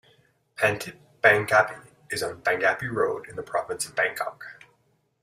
Pantip 0.57 0.97
Bangkapi 1.21 1.75
is 2.09 2.23
on 2.23 2.41
Bangkapi 2.41 2.89
Road 2.91 3.27
in 3.29 3.35
the 3.35 3.43
province 3.43 3.85
of 3.87 3.95
Bangkok. 3.95 4.63